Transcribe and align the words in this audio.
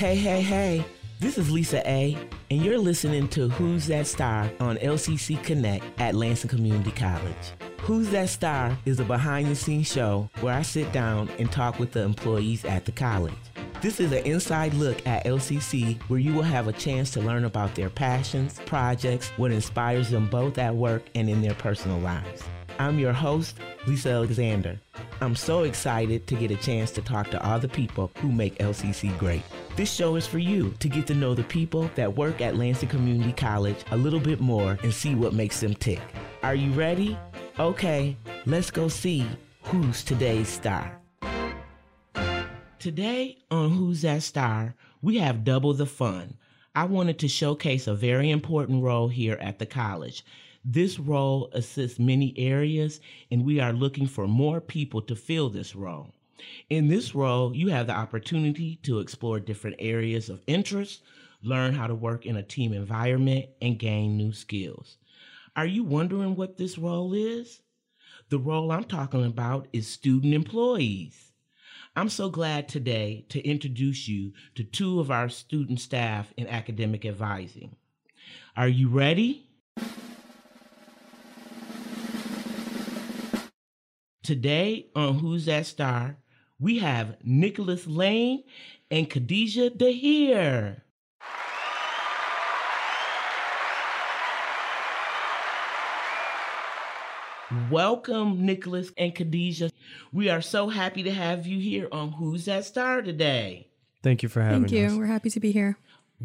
Hey, 0.00 0.16
hey, 0.16 0.40
hey. 0.40 0.82
This 1.18 1.36
is 1.36 1.50
Lisa 1.50 1.86
A, 1.86 2.16
and 2.50 2.64
you're 2.64 2.78
listening 2.78 3.28
to 3.28 3.50
Who's 3.50 3.86
That 3.88 4.06
Star 4.06 4.50
on 4.58 4.78
LCC 4.78 5.44
Connect 5.44 5.84
at 6.00 6.14
Lansing 6.14 6.48
Community 6.48 6.90
College. 6.90 7.52
Who's 7.82 8.08
That 8.08 8.30
Star 8.30 8.74
is 8.86 8.98
a 8.98 9.04
behind 9.04 9.48
the 9.48 9.54
scenes 9.54 9.92
show 9.92 10.30
where 10.40 10.54
I 10.54 10.62
sit 10.62 10.90
down 10.92 11.28
and 11.38 11.52
talk 11.52 11.78
with 11.78 11.92
the 11.92 12.00
employees 12.00 12.64
at 12.64 12.86
the 12.86 12.92
college. 12.92 13.34
This 13.82 14.00
is 14.00 14.10
an 14.12 14.24
inside 14.24 14.72
look 14.72 15.06
at 15.06 15.26
LCC 15.26 16.00
where 16.04 16.18
you 16.18 16.32
will 16.32 16.44
have 16.44 16.66
a 16.66 16.72
chance 16.72 17.10
to 17.10 17.20
learn 17.20 17.44
about 17.44 17.74
their 17.74 17.90
passions, 17.90 18.58
projects, 18.64 19.28
what 19.36 19.52
inspires 19.52 20.08
them 20.08 20.30
both 20.30 20.56
at 20.56 20.74
work 20.74 21.02
and 21.14 21.28
in 21.28 21.42
their 21.42 21.52
personal 21.52 21.98
lives. 21.98 22.42
I'm 22.78 22.98
your 22.98 23.12
host, 23.12 23.58
Lisa 23.86 24.08
Alexander. 24.12 24.80
I'm 25.20 25.36
so 25.36 25.64
excited 25.64 26.26
to 26.28 26.34
get 26.34 26.50
a 26.50 26.56
chance 26.56 26.90
to 26.92 27.02
talk 27.02 27.30
to 27.32 27.46
all 27.46 27.58
the 27.58 27.68
people 27.68 28.10
who 28.22 28.32
make 28.32 28.56
LCC 28.56 29.16
great. 29.18 29.42
This 29.80 29.94
show 29.94 30.16
is 30.16 30.26
for 30.26 30.38
you 30.38 30.74
to 30.78 30.90
get 30.90 31.06
to 31.06 31.14
know 31.14 31.34
the 31.34 31.42
people 31.42 31.90
that 31.94 32.14
work 32.14 32.42
at 32.42 32.54
Lansing 32.54 32.90
Community 32.90 33.32
College 33.32 33.82
a 33.90 33.96
little 33.96 34.20
bit 34.20 34.38
more 34.38 34.78
and 34.82 34.92
see 34.92 35.14
what 35.14 35.32
makes 35.32 35.60
them 35.60 35.72
tick. 35.72 36.02
Are 36.42 36.54
you 36.54 36.70
ready? 36.72 37.16
Okay, 37.58 38.14
let's 38.44 38.70
go 38.70 38.88
see 38.88 39.26
who's 39.62 40.04
today's 40.04 40.48
star. 40.48 41.00
Today 42.78 43.38
on 43.50 43.70
Who's 43.70 44.02
That 44.02 44.22
Star, 44.22 44.74
we 45.00 45.16
have 45.16 45.44
double 45.44 45.72
the 45.72 45.86
fun. 45.86 46.36
I 46.74 46.84
wanted 46.84 47.18
to 47.20 47.28
showcase 47.28 47.86
a 47.86 47.94
very 47.94 48.30
important 48.30 48.82
role 48.82 49.08
here 49.08 49.38
at 49.40 49.58
the 49.58 49.64
college. 49.64 50.26
This 50.62 50.98
role 50.98 51.48
assists 51.54 51.98
many 51.98 52.34
areas, 52.36 53.00
and 53.30 53.46
we 53.46 53.60
are 53.60 53.72
looking 53.72 54.06
for 54.06 54.28
more 54.28 54.60
people 54.60 55.00
to 55.00 55.16
fill 55.16 55.48
this 55.48 55.74
role. 55.74 56.12
In 56.68 56.88
this 56.88 57.14
role, 57.14 57.54
you 57.54 57.68
have 57.68 57.86
the 57.86 57.96
opportunity 57.96 58.76
to 58.82 59.00
explore 59.00 59.40
different 59.40 59.76
areas 59.78 60.28
of 60.28 60.42
interest, 60.46 61.02
learn 61.42 61.74
how 61.74 61.86
to 61.86 61.94
work 61.94 62.26
in 62.26 62.36
a 62.36 62.42
team 62.42 62.72
environment, 62.72 63.46
and 63.60 63.78
gain 63.78 64.16
new 64.16 64.32
skills. 64.32 64.98
Are 65.56 65.66
you 65.66 65.84
wondering 65.84 66.36
what 66.36 66.56
this 66.56 66.78
role 66.78 67.12
is? 67.14 67.60
The 68.28 68.38
role 68.38 68.70
I'm 68.70 68.84
talking 68.84 69.24
about 69.24 69.66
is 69.72 69.88
student 69.88 70.34
employees. 70.34 71.32
I'm 71.96 72.08
so 72.08 72.30
glad 72.30 72.68
today 72.68 73.26
to 73.30 73.44
introduce 73.44 74.06
you 74.06 74.32
to 74.54 74.62
two 74.62 75.00
of 75.00 75.10
our 75.10 75.28
student 75.28 75.80
staff 75.80 76.32
in 76.36 76.46
academic 76.46 77.04
advising. 77.04 77.74
Are 78.56 78.68
you 78.68 78.88
ready? 78.88 79.48
Today 84.22 84.86
on 84.94 85.18
Who's 85.18 85.46
That 85.46 85.66
Star, 85.66 86.16
we 86.60 86.78
have 86.78 87.16
Nicholas 87.24 87.86
Lane 87.86 88.44
and 88.90 89.08
Khadija 89.08 89.76
Dahir. 89.76 90.82
Welcome, 97.70 98.46
Nicholas 98.46 98.92
and 98.96 99.12
Khadija. 99.12 99.72
We 100.12 100.28
are 100.28 100.40
so 100.40 100.68
happy 100.68 101.02
to 101.02 101.10
have 101.10 101.46
you 101.46 101.58
here 101.58 101.88
on 101.90 102.12
Who's 102.12 102.44
That 102.44 102.64
Star 102.64 103.02
today. 103.02 103.68
Thank 104.02 104.22
you 104.22 104.28
for 104.28 104.40
having 104.40 104.62
me. 104.62 104.68
Thank 104.68 104.80
you. 104.80 104.86
us. 104.86 104.92
We're 104.92 105.06
happy 105.06 105.30
to 105.30 105.40
be 105.40 105.50
here. 105.50 105.76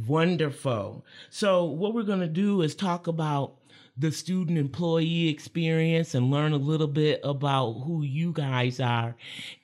Wonderful. 0.07 1.05
So, 1.29 1.63
what 1.63 1.95
we're 1.95 2.03
going 2.03 2.19
to 2.19 2.27
do 2.27 2.61
is 2.61 2.75
talk 2.75 3.07
about 3.07 3.55
the 3.97 4.11
student 4.11 4.57
employee 4.57 5.29
experience 5.29 6.15
and 6.15 6.29
learn 6.29 6.51
a 6.51 6.57
little 6.57 6.87
bit 6.87 7.21
about 7.23 7.73
who 7.85 8.03
you 8.03 8.31
guys 8.33 8.79
are 8.79 9.15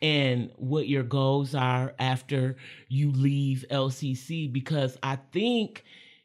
and 0.02 0.52
what 0.56 0.88
your 0.88 1.04
goals 1.04 1.54
are 1.54 1.94
after 2.00 2.56
you 2.88 3.12
leave 3.12 3.66
LCC 3.70 4.52
because 4.52 4.98
I 5.04 5.18
think 5.34 5.84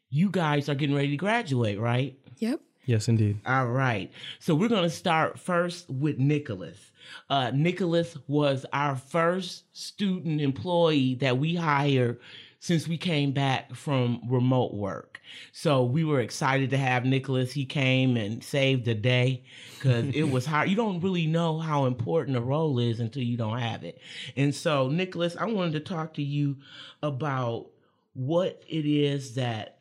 you 0.09 0.29
guys 0.29 0.69
are 0.69 0.75
getting 0.75 0.95
ready 0.95 1.11
to 1.11 1.17
graduate, 1.17 1.79
right? 1.79 2.17
Yep. 2.37 2.61
Yes, 2.85 3.09
indeed. 3.09 3.39
All 3.45 3.67
right. 3.67 4.09
So 4.39 4.55
we're 4.55 4.69
going 4.69 4.83
to 4.83 4.89
start 4.89 5.37
first 5.37 5.89
with 5.89 6.17
Nicholas. 6.17 6.91
Uh, 7.29 7.51
Nicholas 7.53 8.17
was 8.27 8.65
our 8.71 8.95
first 8.95 9.65
student 9.77 10.39
employee 10.39 11.15
that 11.15 11.37
we 11.37 11.55
hired 11.55 12.19
since 12.59 12.87
we 12.87 12.97
came 12.97 13.31
back 13.31 13.75
from 13.75 14.21
remote 14.27 14.73
work. 14.73 15.19
So 15.51 15.83
we 15.83 16.03
were 16.03 16.21
excited 16.21 16.69
to 16.71 16.77
have 16.77 17.05
Nicholas. 17.05 17.51
He 17.51 17.65
came 17.65 18.17
and 18.17 18.43
saved 18.43 18.85
the 18.85 18.95
day 18.95 19.43
because 19.75 20.05
it 20.15 20.23
was 20.31 20.45
hard. 20.45 20.69
You 20.69 20.75
don't 20.75 21.01
really 21.01 21.27
know 21.27 21.59
how 21.59 21.85
important 21.85 22.37
a 22.37 22.41
role 22.41 22.79
is 22.79 22.99
until 22.99 23.23
you 23.23 23.37
don't 23.37 23.59
have 23.59 23.83
it. 23.83 23.99
And 24.35 24.53
so, 24.53 24.89
Nicholas, 24.89 25.35
I 25.35 25.45
wanted 25.45 25.73
to 25.73 25.79
talk 25.81 26.13
to 26.15 26.23
you 26.23 26.57
about 27.03 27.67
what 28.13 28.63
it 28.67 28.85
is 28.85 29.35
that 29.35 29.79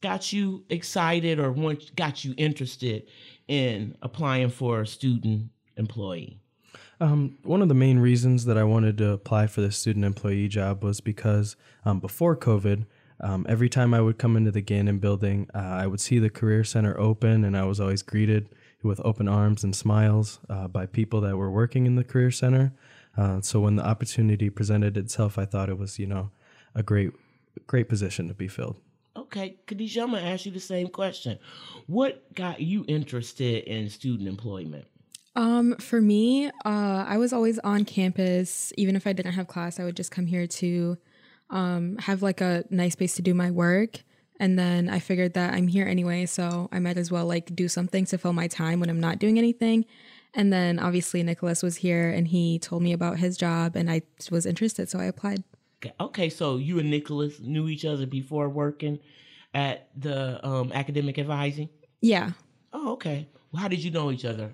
got 0.00 0.32
you 0.32 0.64
excited 0.68 1.40
or 1.40 1.54
got 1.96 2.24
you 2.24 2.34
interested 2.36 3.04
in 3.48 3.96
applying 4.02 4.50
for 4.50 4.82
a 4.82 4.86
student 4.86 5.50
employee? 5.76 6.40
Um, 7.00 7.38
one 7.42 7.62
of 7.62 7.68
the 7.68 7.74
main 7.74 7.98
reasons 7.98 8.44
that 8.44 8.56
I 8.56 8.64
wanted 8.64 8.98
to 8.98 9.10
apply 9.10 9.46
for 9.46 9.60
the 9.60 9.72
student 9.72 10.04
employee 10.04 10.48
job 10.48 10.84
was 10.84 11.00
because 11.00 11.56
um, 11.84 12.00
before 12.00 12.36
COVID, 12.36 12.86
um, 13.20 13.46
every 13.48 13.68
time 13.68 13.94
I 13.94 14.00
would 14.00 14.18
come 14.18 14.36
into 14.36 14.50
the 14.50 14.60
Gannon 14.60 14.98
building, 14.98 15.48
uh, 15.54 15.58
I 15.58 15.86
would 15.86 16.00
see 16.00 16.18
the 16.18 16.30
Career 16.30 16.64
Center 16.64 16.98
open, 16.98 17.44
and 17.44 17.56
I 17.56 17.64
was 17.64 17.80
always 17.80 18.02
greeted 18.02 18.48
with 18.82 19.00
open 19.04 19.28
arms 19.28 19.64
and 19.64 19.74
smiles 19.74 20.40
uh, 20.48 20.68
by 20.68 20.86
people 20.86 21.20
that 21.22 21.36
were 21.36 21.50
working 21.50 21.86
in 21.86 21.96
the 21.96 22.04
Career 22.04 22.30
Center. 22.30 22.72
Uh, 23.16 23.40
so 23.40 23.60
when 23.60 23.76
the 23.76 23.86
opportunity 23.86 24.50
presented 24.50 24.96
itself, 24.96 25.38
I 25.38 25.44
thought 25.44 25.68
it 25.68 25.78
was, 25.78 25.98
you 25.98 26.06
know, 26.06 26.30
a 26.74 26.82
great, 26.82 27.12
great 27.66 27.88
position 27.88 28.28
to 28.28 28.34
be 28.34 28.48
filled. 28.48 28.76
Okay, 29.16 29.56
Khadija, 29.66 30.02
I'm 30.02 30.10
gonna 30.10 30.22
ask 30.22 30.44
you 30.44 30.52
the 30.52 30.60
same 30.60 30.88
question. 30.88 31.38
What 31.86 32.34
got 32.34 32.60
you 32.60 32.84
interested 32.88 33.64
in 33.64 33.88
student 33.88 34.28
employment? 34.28 34.86
Um, 35.36 35.76
for 35.76 36.00
me, 36.00 36.46
uh, 36.46 37.04
I 37.08 37.16
was 37.18 37.32
always 37.32 37.58
on 37.60 37.84
campus. 37.84 38.72
Even 38.76 38.96
if 38.96 39.06
I 39.06 39.12
didn't 39.12 39.32
have 39.32 39.48
class, 39.48 39.80
I 39.80 39.84
would 39.84 39.96
just 39.96 40.10
come 40.10 40.26
here 40.26 40.46
to 40.46 40.96
um, 41.50 41.96
have 41.98 42.22
like 42.22 42.40
a 42.40 42.64
nice 42.70 42.92
space 42.92 43.14
to 43.16 43.22
do 43.22 43.34
my 43.34 43.50
work. 43.50 44.02
And 44.40 44.58
then 44.58 44.88
I 44.88 44.98
figured 44.98 45.34
that 45.34 45.54
I'm 45.54 45.68
here 45.68 45.86
anyway, 45.86 46.26
so 46.26 46.68
I 46.72 46.80
might 46.80 46.96
as 46.96 47.10
well 47.10 47.26
like 47.26 47.54
do 47.54 47.68
something 47.68 48.04
to 48.06 48.18
fill 48.18 48.32
my 48.32 48.48
time 48.48 48.80
when 48.80 48.90
I'm 48.90 49.00
not 49.00 49.18
doing 49.18 49.38
anything. 49.38 49.84
And 50.34 50.52
then 50.52 50.80
obviously 50.80 51.22
Nicholas 51.22 51.62
was 51.62 51.76
here 51.76 52.10
and 52.10 52.26
he 52.26 52.58
told 52.58 52.82
me 52.82 52.92
about 52.92 53.18
his 53.18 53.36
job 53.36 53.76
and 53.76 53.88
I 53.88 54.02
was 54.30 54.44
interested, 54.46 54.88
so 54.88 54.98
I 54.98 55.04
applied. 55.04 55.44
Okay, 55.78 55.94
okay 56.00 56.28
so 56.28 56.56
you 56.56 56.80
and 56.80 56.90
Nicholas 56.90 57.38
knew 57.38 57.68
each 57.68 57.84
other 57.84 58.06
before 58.06 58.48
working 58.48 58.98
at 59.54 59.88
the 59.96 60.44
um, 60.44 60.72
academic 60.72 61.18
advising? 61.18 61.68
Yeah. 62.00 62.32
Oh, 62.72 62.94
okay. 62.94 63.28
Well, 63.52 63.62
how 63.62 63.68
did 63.68 63.84
you 63.84 63.92
know 63.92 64.10
each 64.10 64.24
other? 64.24 64.50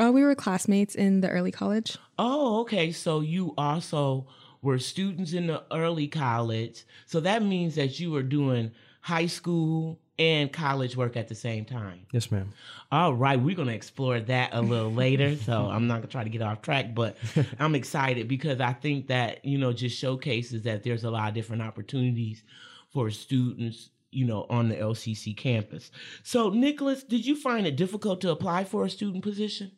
Uh, 0.00 0.10
we 0.12 0.22
were 0.22 0.34
classmates 0.34 0.94
in 0.94 1.20
the 1.20 1.28
early 1.28 1.52
college. 1.52 1.98
Oh, 2.18 2.60
okay. 2.60 2.92
So 2.92 3.20
you 3.20 3.54
also 3.58 4.26
were 4.62 4.78
students 4.78 5.32
in 5.32 5.48
the 5.48 5.62
early 5.70 6.08
college. 6.08 6.84
So 7.06 7.20
that 7.20 7.42
means 7.42 7.74
that 7.74 8.00
you 8.00 8.10
were 8.10 8.22
doing 8.22 8.72
high 9.00 9.26
school 9.26 9.98
and 10.18 10.52
college 10.52 10.96
work 10.96 11.16
at 11.16 11.28
the 11.28 11.34
same 11.34 11.64
time. 11.64 12.06
Yes, 12.12 12.30
ma'am. 12.30 12.52
All 12.90 13.14
right, 13.14 13.40
we're 13.40 13.56
going 13.56 13.68
to 13.68 13.74
explore 13.74 14.20
that 14.20 14.50
a 14.52 14.60
little 14.60 14.92
later. 15.04 15.36
So 15.36 15.66
I'm 15.66 15.86
not 15.88 15.94
going 15.94 16.08
to 16.08 16.12
try 16.12 16.24
to 16.24 16.30
get 16.30 16.42
off 16.42 16.62
track, 16.62 16.94
but 16.94 17.16
I'm 17.58 17.74
excited 17.74 18.28
because 18.28 18.60
I 18.60 18.72
think 18.72 19.08
that, 19.08 19.44
you 19.44 19.58
know, 19.58 19.72
just 19.72 19.98
showcases 19.98 20.62
that 20.62 20.84
there's 20.84 21.04
a 21.04 21.10
lot 21.10 21.28
of 21.28 21.34
different 21.34 21.62
opportunities 21.62 22.44
for 22.92 23.10
students, 23.10 23.90
you 24.10 24.26
know, 24.26 24.46
on 24.48 24.68
the 24.68 24.76
LCC 24.76 25.36
campus. 25.36 25.90
So, 26.22 26.50
Nicholas, 26.50 27.02
did 27.02 27.26
you 27.26 27.34
find 27.34 27.66
it 27.66 27.76
difficult 27.76 28.20
to 28.20 28.30
apply 28.30 28.64
for 28.64 28.84
a 28.84 28.90
student 28.90 29.24
position? 29.24 29.72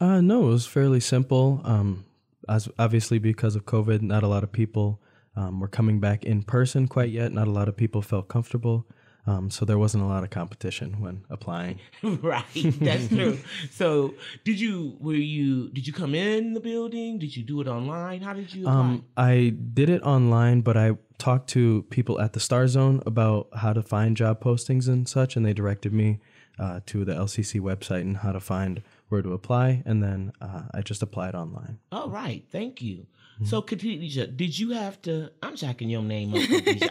Uh, 0.00 0.20
no, 0.20 0.44
it 0.44 0.52
was 0.52 0.66
fairly 0.66 1.00
simple. 1.00 1.60
Um, 1.64 2.04
as 2.48 2.68
obviously 2.78 3.18
because 3.18 3.56
of 3.56 3.66
COVID, 3.66 4.02
not 4.02 4.22
a 4.22 4.28
lot 4.28 4.42
of 4.42 4.52
people 4.52 5.00
um, 5.36 5.60
were 5.60 5.68
coming 5.68 6.00
back 6.00 6.24
in 6.24 6.42
person 6.42 6.88
quite 6.88 7.10
yet. 7.10 7.32
Not 7.32 7.46
a 7.46 7.50
lot 7.50 7.68
of 7.68 7.76
people 7.76 8.02
felt 8.02 8.28
comfortable. 8.28 8.86
Um, 9.26 9.50
so 9.50 9.66
there 9.66 9.76
wasn't 9.76 10.04
a 10.04 10.06
lot 10.06 10.24
of 10.24 10.30
competition 10.30 11.00
when 11.00 11.24
applying. 11.28 11.80
right, 12.02 12.44
that's 12.54 13.08
true. 13.08 13.38
so, 13.70 14.14
did 14.42 14.58
you 14.58 14.96
were 15.00 15.12
you 15.12 15.68
did 15.68 15.86
you 15.86 15.92
come 15.92 16.14
in 16.14 16.54
the 16.54 16.60
building? 16.60 17.18
Did 17.18 17.36
you 17.36 17.42
do 17.42 17.60
it 17.60 17.68
online? 17.68 18.22
How 18.22 18.32
did 18.32 18.54
you 18.54 18.62
apply? 18.62 18.80
Um, 18.80 19.04
I 19.18 19.54
did 19.74 19.90
it 19.90 20.02
online, 20.02 20.62
but 20.62 20.78
I 20.78 20.92
talked 21.18 21.50
to 21.50 21.82
people 21.90 22.18
at 22.20 22.32
the 22.32 22.40
Star 22.40 22.66
Zone 22.68 23.02
about 23.04 23.48
how 23.54 23.74
to 23.74 23.82
find 23.82 24.16
job 24.16 24.42
postings 24.42 24.88
and 24.88 25.06
such, 25.06 25.36
and 25.36 25.44
they 25.44 25.52
directed 25.52 25.92
me 25.92 26.20
uh, 26.58 26.80
to 26.86 27.04
the 27.04 27.12
LCC 27.14 27.60
website 27.60 28.02
and 28.02 28.18
how 28.18 28.32
to 28.32 28.40
find 28.40 28.82
where 29.08 29.22
to 29.22 29.32
apply, 29.32 29.82
and 29.86 30.02
then 30.02 30.32
uh, 30.40 30.62
I 30.74 30.82
just 30.82 31.02
applied 31.02 31.34
online. 31.34 31.78
All 31.92 32.10
right, 32.10 32.44
thank 32.50 32.82
you. 32.82 33.06
So, 33.44 33.62
Khadija, 33.62 34.36
did 34.36 34.58
you 34.58 34.70
have 34.70 35.00
to? 35.02 35.30
I'm 35.44 35.54
jacking 35.54 35.88
your 35.88 36.02
name 36.02 36.34
up, 36.34 36.40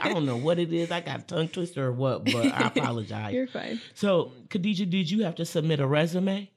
I 0.01 0.13
don't 0.13 0.25
know 0.25 0.37
what 0.37 0.59
it 0.59 0.71
is. 0.71 0.91
I 0.91 1.01
got 1.01 1.27
tongue 1.27 1.49
twister 1.49 1.85
or 1.87 1.91
what, 1.91 2.23
but 2.23 2.45
I 2.45 2.67
apologize. 2.75 3.33
You're 3.33 3.47
fine. 3.47 3.81
So, 3.95 4.31
Khadija, 4.47 4.89
did 4.89 5.11
you 5.11 5.23
have 5.23 5.35
to 5.35 5.45
submit 5.45 5.81
a 5.81 5.87
resume? 5.87 6.49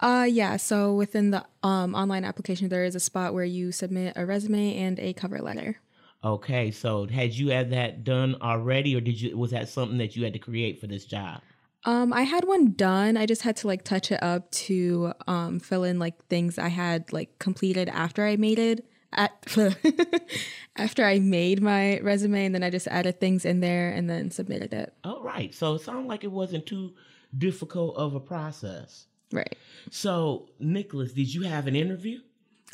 Uh 0.00 0.26
yeah, 0.30 0.56
so 0.58 0.94
within 0.94 1.30
the 1.30 1.44
um 1.62 1.94
online 1.94 2.24
application 2.24 2.68
there 2.68 2.84
is 2.84 2.94
a 2.94 3.00
spot 3.00 3.34
where 3.34 3.44
you 3.44 3.72
submit 3.72 4.12
a 4.16 4.24
resume 4.24 4.76
and 4.76 5.00
a 5.00 5.12
cover 5.12 5.40
letter. 5.40 5.80
Okay, 6.22 6.70
so 6.70 7.06
had 7.06 7.32
you 7.32 7.48
had 7.50 7.70
that 7.70 8.04
done 8.04 8.36
already, 8.40 8.94
or 8.94 9.00
did 9.00 9.20
you 9.20 9.36
was 9.36 9.50
that 9.52 9.68
something 9.68 9.98
that 9.98 10.14
you 10.14 10.24
had 10.24 10.34
to 10.34 10.38
create 10.38 10.80
for 10.80 10.86
this 10.86 11.04
job? 11.04 11.40
Um, 11.88 12.12
I 12.12 12.20
had 12.20 12.44
one 12.44 12.72
done. 12.72 13.16
I 13.16 13.24
just 13.24 13.40
had 13.40 13.56
to 13.56 13.66
like 13.66 13.82
touch 13.82 14.12
it 14.12 14.22
up 14.22 14.50
to 14.50 15.14
um, 15.26 15.58
fill 15.58 15.84
in 15.84 15.98
like 15.98 16.22
things 16.26 16.58
I 16.58 16.68
had 16.68 17.10
like 17.14 17.38
completed 17.38 17.88
after 17.88 18.26
I 18.26 18.36
made 18.36 18.58
it. 18.58 18.84
At, 19.14 19.32
after 20.76 21.02
I 21.02 21.18
made 21.18 21.62
my 21.62 21.98
resume, 22.00 22.44
and 22.44 22.54
then 22.54 22.62
I 22.62 22.68
just 22.68 22.88
added 22.88 23.20
things 23.20 23.46
in 23.46 23.60
there 23.60 23.88
and 23.88 24.08
then 24.08 24.30
submitted 24.30 24.74
it. 24.74 24.92
All 25.02 25.22
right, 25.22 25.54
so 25.54 25.76
it 25.76 25.80
sounded 25.80 26.08
like 26.08 26.24
it 26.24 26.30
wasn't 26.30 26.66
too 26.66 26.92
difficult 27.36 27.96
of 27.96 28.14
a 28.14 28.20
process. 28.20 29.06
Right. 29.32 29.56
So, 29.90 30.50
Nicholas, 30.60 31.14
did 31.14 31.32
you 31.32 31.44
have 31.44 31.66
an 31.66 31.74
interview? 31.74 32.20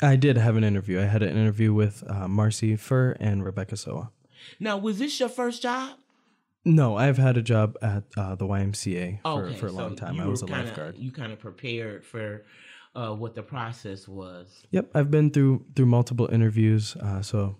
I 0.01 0.17
did 0.17 0.35
have 0.35 0.57
an 0.57 0.65
interview. 0.65 0.99
I 0.99 1.05
had 1.05 1.23
an 1.23 1.37
interview 1.37 1.73
with 1.73 2.03
uh, 2.05 2.27
Marcy 2.27 2.75
Fur 2.75 3.15
and 3.21 3.45
Rebecca 3.45 3.77
Soa. 3.77 4.11
Now, 4.59 4.77
was 4.77 4.99
this 4.99 5.17
your 5.21 5.29
first 5.29 5.61
job? 5.61 5.97
No, 6.65 6.95
I've 6.97 7.17
had 7.17 7.37
a 7.37 7.41
job 7.43 7.77
at 7.81 8.03
uh, 8.17 8.35
the 8.35 8.45
YMCA 8.45 9.21
for, 9.21 9.27
Okay, 9.45 9.55
for 9.55 9.67
a 9.67 9.69
so 9.69 9.75
long 9.75 9.95
time. 9.95 10.19
I 10.19 10.25
was 10.25 10.41
a 10.41 10.47
kinda- 10.47 10.63
lifeguard. 10.65 10.97
You 10.97 11.11
kind 11.11 11.31
of 11.31 11.39
prepared 11.39 12.03
for 12.03 12.43
uh, 12.95 13.13
what 13.13 13.35
the 13.35 13.43
process 13.43 14.07
was. 14.07 14.47
Yep, 14.71 14.89
I've 14.95 15.11
been 15.11 15.29
through 15.29 15.65
through 15.75 15.85
multiple 15.87 16.27
interviews, 16.31 16.95
uh, 16.95 17.21
so 17.21 17.57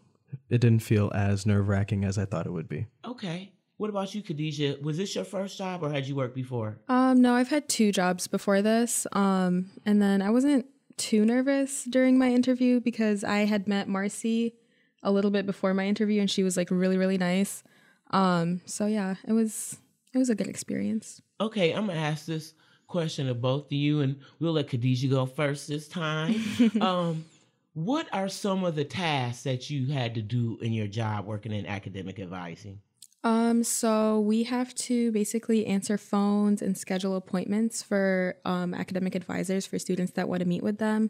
it 0.50 0.60
didn't 0.62 0.80
feel 0.80 1.12
as 1.13 1.46
nerve 1.46 1.68
wracking 1.68 2.04
as 2.04 2.18
I 2.18 2.25
thought 2.25 2.46
it 2.46 2.52
would 2.52 2.68
be. 2.69 2.88
Okay. 3.06 3.52
What 3.78 3.90
about 3.90 4.16
you, 4.16 4.24
Khadija? 4.24 4.81
Was 4.81 4.96
this 4.98 5.13
your 5.16 5.25
first 5.25 5.58
job, 5.58 5.84
or 5.84 5.92
had 5.92 6.08
you 6.08 6.16
worked 6.16 6.34
before? 6.36 6.78
Um, 6.88 7.22
no, 7.22 7.34
I've 7.36 7.50
had 7.50 7.68
two 7.68 7.92
jobs 7.92 8.25
before 8.25 8.62
this. 8.62 9.06
Um, 9.12 9.69
and 9.86 10.01
then 10.01 10.22
I 10.22 10.30
wasn't 10.30 10.66
too 10.96 11.25
nervous 11.25 11.84
during 11.84 12.18
my 12.18 12.30
interview 12.30 12.80
because 12.80 13.25
I 13.25 13.40
had 13.40 13.68
met 13.68 13.90
Marcy 13.90 14.56
a 15.04 15.12
little 15.12 15.30
bit 15.30 15.46
before 15.46 15.74
my 15.74 15.86
interview 15.86 16.22
and 16.22 16.31
she 16.31 16.42
was 16.42 16.56
like 16.56 16.72
really, 16.72 16.98
really 16.98 17.18
nice. 17.18 17.63
Um, 18.12 18.62
so 18.66 18.86
yeah, 18.86 19.16
it 19.28 19.34
was 19.34 19.78
it 20.13 20.18
was 20.18 20.30
a 20.30 20.36
good 20.36 20.48
experience. 20.48 21.22
Okay, 21.40 21.74
I'm 21.74 21.88
gonna 21.88 22.00
ask 22.00 22.25
this 22.25 22.54
question 22.88 23.28
of 23.30 23.42
both 23.42 23.66
of 23.66 23.74
you, 23.74 24.02
and 24.02 24.19
we'll 24.40 24.54
let 24.54 24.68
Khadija 24.68 25.10
go 25.10 25.25
first 25.25 25.68
this 25.68 25.88
time. 25.88 26.36
um, 26.81 27.25
what 27.74 28.07
are 28.13 28.30
some 28.30 28.63
of 28.63 28.75
the 28.75 28.86
tasks 28.86 29.44
that 29.44 29.69
you 29.69 29.92
had 29.92 30.16
to 30.16 30.22
do 30.22 30.57
in 30.62 30.72
your 30.72 30.88
job 30.88 31.25
working 31.25 31.52
in 31.52 31.66
academic 31.66 32.19
advising? 32.19 32.80
Um, 33.25 33.63
so 33.63 34.19
we 34.19 34.44
have 34.44 34.74
to 34.75 35.12
basically 35.12 35.66
answer 35.66 35.98
phones 35.98 36.62
and 36.62 36.78
schedule 36.78 37.16
appointments 37.16 37.81
for 37.81 38.38
um, 38.46 38.74
academic 38.75 39.16
advisors 39.16 39.66
for 39.66 39.80
students 39.80 40.12
that 40.13 40.30
want 40.30 40.42
to 40.42 40.48
meet 40.48 40.62
with 40.62 40.78
them. 40.78 41.10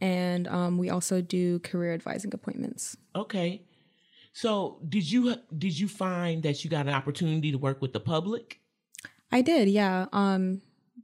And 0.00 0.46
um, 0.48 0.76
we 0.76 0.90
also 0.90 1.22
do 1.22 1.58
career 1.60 1.94
advising 1.94 2.34
appointments. 2.34 2.98
Okay, 3.16 3.62
so 4.36 4.78
did 4.86 5.10
you 5.10 5.34
did 5.56 5.78
you 5.78 5.88
find 5.88 6.42
that 6.42 6.62
you 6.62 6.68
got 6.68 6.86
an 6.86 6.92
opportunity 6.92 7.50
to 7.52 7.56
work 7.56 7.80
with 7.80 7.94
the 7.94 8.00
public? 8.00 8.60
I 9.32 9.40
did, 9.40 9.66
yeah. 9.66 10.08
Um, 10.12 10.60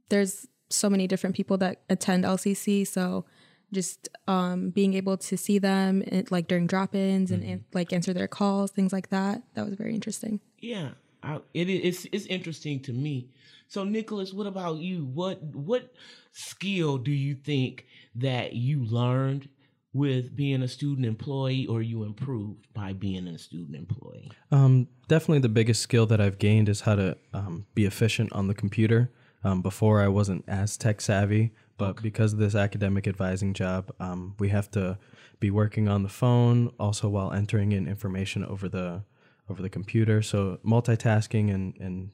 there's 0.09 0.45
so 0.69 0.87
many 0.87 1.07
different 1.07 1.35
people 1.35 1.57
that 1.57 1.81
attend 1.89 2.25
LCC, 2.25 2.85
so 2.85 3.25
just 3.71 4.07
um, 4.27 4.69
being 4.69 4.93
able 4.93 5.17
to 5.17 5.35
see 5.35 5.57
them 5.57 6.03
eh, 6.11 6.21
like 6.29 6.47
during 6.47 6.67
drop-ins 6.67 7.31
and, 7.31 7.43
and 7.43 7.63
like 7.73 7.91
answer 7.91 8.13
their 8.13 8.27
calls, 8.27 8.69
things 8.69 8.93
like 8.93 9.09
that. 9.09 9.41
That 9.55 9.65
was 9.65 9.73
very 9.73 9.95
interesting. 9.95 10.39
Yeah, 10.59 10.89
I, 11.23 11.39
it 11.55 11.69
is. 11.69 12.07
It's 12.11 12.27
interesting 12.27 12.81
to 12.81 12.93
me. 12.93 13.31
So, 13.67 13.83
Nicholas, 13.83 14.31
what 14.31 14.45
about 14.45 14.77
you? 14.77 15.05
What 15.05 15.41
what 15.41 15.91
skill 16.33 16.99
do 16.99 17.09
you 17.09 17.33
think 17.33 17.87
that 18.13 18.53
you 18.53 18.85
learned 18.85 19.49
with 19.93 20.35
being 20.35 20.63
a 20.63 20.67
student 20.67 21.05
employee, 21.05 21.67
or 21.67 21.81
you 21.81 22.03
improved 22.03 22.67
by 22.73 22.93
being 22.93 23.27
a 23.27 23.37
student 23.37 23.75
employee? 23.75 24.31
Um, 24.51 24.87
definitely 25.07 25.39
the 25.39 25.49
biggest 25.49 25.81
skill 25.81 26.05
that 26.07 26.19
I've 26.19 26.39
gained 26.39 26.67
is 26.67 26.81
how 26.81 26.95
to 26.95 27.17
um, 27.33 27.67
be 27.75 27.85
efficient 27.85 28.33
on 28.33 28.47
the 28.47 28.55
computer. 28.55 29.11
Um, 29.45 29.61
before 29.61 30.01
I 30.01 30.07
wasn't 30.07 30.45
as 30.47 30.77
tech 30.77 31.01
savvy, 31.01 31.51
but 31.77 32.01
because 32.01 32.31
of 32.31 32.39
this 32.39 32.55
academic 32.55 33.07
advising 33.07 33.53
job, 33.53 33.91
um, 33.99 34.35
we 34.39 34.49
have 34.49 34.71
to 34.71 34.97
be 35.39 35.51
working 35.51 35.89
on 35.89 36.03
the 36.03 36.09
phone 36.09 36.71
also 36.79 37.09
while 37.09 37.33
entering 37.33 37.73
in 37.73 37.85
information 37.85 38.45
over 38.45 38.69
the 38.69 39.03
over 39.49 39.61
the 39.61 39.69
computer. 39.69 40.21
So 40.21 40.59
multitasking 40.65 41.53
and 41.53 41.75
and 41.77 42.11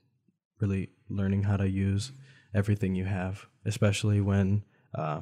really 0.60 0.90
learning 1.08 1.44
how 1.44 1.58
to 1.58 1.70
use 1.70 2.12
everything 2.56 2.96
you 2.96 3.06
have, 3.06 3.46
especially 3.64 4.22
when 4.22 4.64
uh, 4.96 5.22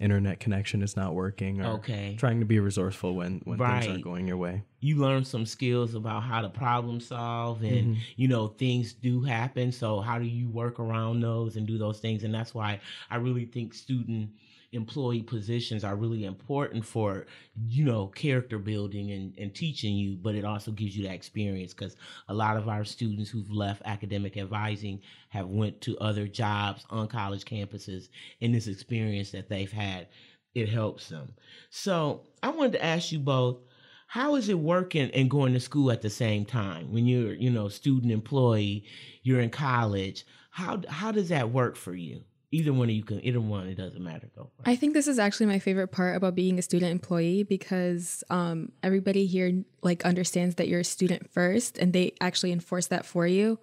internet 0.00 0.40
connection 0.40 0.82
is 0.82 0.96
not 0.96 1.14
working 1.14 1.60
or 1.60 1.74
Okay. 1.74 2.16
trying 2.18 2.40
to 2.40 2.46
be 2.46 2.58
resourceful 2.58 3.14
when 3.14 3.40
when 3.44 3.58
things 3.58 3.86
aren't 3.86 4.04
going 4.04 4.26
your 4.26 4.36
way. 4.36 4.62
You 4.80 4.96
learn 4.96 5.24
some 5.24 5.46
skills 5.46 5.94
about 5.94 6.24
how 6.24 6.42
to 6.42 6.48
problem 6.48 7.00
solve, 7.00 7.62
and 7.62 7.72
mm-hmm. 7.72 8.00
you 8.16 8.28
know 8.28 8.48
things 8.48 8.92
do 8.92 9.22
happen. 9.22 9.72
So, 9.72 10.00
how 10.00 10.18
do 10.18 10.26
you 10.26 10.48
work 10.48 10.78
around 10.80 11.20
those 11.20 11.56
and 11.56 11.66
do 11.66 11.78
those 11.78 12.00
things? 12.00 12.24
And 12.24 12.34
that's 12.34 12.54
why 12.54 12.80
I 13.10 13.16
really 13.16 13.44
think 13.44 13.72
student 13.72 14.30
employee 14.74 15.22
positions 15.22 15.84
are 15.84 15.96
really 15.96 16.24
important 16.24 16.84
for 16.84 17.26
you 17.66 17.84
know 17.84 18.08
character 18.08 18.58
building 18.58 19.10
and, 19.12 19.34
and 19.38 19.54
teaching 19.54 19.94
you 19.94 20.16
but 20.16 20.34
it 20.34 20.44
also 20.44 20.70
gives 20.70 20.96
you 20.96 21.04
that 21.04 21.14
experience 21.14 21.72
because 21.72 21.96
a 22.28 22.34
lot 22.34 22.56
of 22.56 22.68
our 22.68 22.84
students 22.84 23.30
who've 23.30 23.50
left 23.50 23.82
academic 23.84 24.36
advising 24.36 25.00
have 25.28 25.46
went 25.46 25.80
to 25.80 25.96
other 25.98 26.26
jobs 26.26 26.84
on 26.90 27.08
college 27.08 27.44
campuses 27.44 28.08
and 28.40 28.54
this 28.54 28.66
experience 28.66 29.30
that 29.30 29.48
they've 29.48 29.72
had 29.72 30.08
it 30.54 30.68
helps 30.68 31.08
them. 31.08 31.32
So 31.70 32.22
i 32.42 32.48
wanted 32.48 32.72
to 32.72 32.84
ask 32.84 33.12
you 33.12 33.18
both 33.18 33.58
how 34.06 34.36
is 34.36 34.48
it 34.48 34.58
working 34.58 35.10
and 35.10 35.30
going 35.30 35.54
to 35.54 35.60
school 35.60 35.90
at 35.90 36.02
the 36.02 36.10
same 36.10 36.44
time? 36.44 36.92
When 36.92 37.06
you're 37.06 37.34
you 37.34 37.50
know 37.50 37.68
student 37.68 38.12
employee 38.12 38.84
you're 39.22 39.40
in 39.40 39.50
college 39.50 40.24
how 40.50 40.80
how 40.88 41.10
does 41.10 41.30
that 41.30 41.50
work 41.50 41.76
for 41.76 41.94
you 41.94 42.22
either 42.54 42.72
one 42.72 42.88
of 42.88 42.94
you 42.94 43.02
can 43.02 43.24
either 43.24 43.40
one 43.40 43.66
it 43.66 43.74
doesn't 43.74 44.02
matter 44.02 44.28
go 44.36 44.50
for. 44.56 44.68
I 44.68 44.76
think 44.76 44.94
this 44.94 45.08
is 45.08 45.18
actually 45.18 45.46
my 45.46 45.58
favorite 45.58 45.88
part 45.88 46.16
about 46.16 46.34
being 46.34 46.58
a 46.58 46.62
student 46.62 46.92
employee 46.92 47.42
because 47.42 48.22
um, 48.30 48.70
everybody 48.82 49.26
here 49.26 49.64
like 49.82 50.04
understands 50.04 50.54
that 50.56 50.68
you're 50.68 50.80
a 50.80 50.84
student 50.84 51.30
first, 51.30 51.78
and 51.78 51.92
they 51.92 52.12
actually 52.20 52.52
enforce 52.52 52.86
that 52.86 53.04
for 53.04 53.26
you. 53.26 53.58